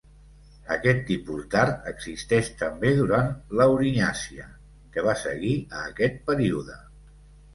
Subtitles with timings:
[0.75, 3.29] Aquest tipus d'art existeix també durant
[3.61, 4.47] l'aurinyacià,
[4.95, 6.79] que va seguir a aquest període.